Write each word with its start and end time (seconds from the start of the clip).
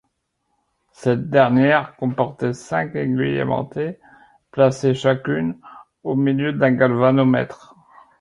Cette 0.93 1.29
dernière 1.29 1.95
comportait 1.95 2.53
cinq 2.53 2.95
aiguilles 2.95 3.37
aimantées, 3.37 3.99
placées 4.49 4.95
chacune 4.95 5.59
au 6.03 6.15
milieu 6.15 6.53
d'un 6.53 6.71
galvanomètre. 6.71 7.75